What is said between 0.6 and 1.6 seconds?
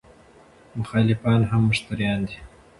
مخالفان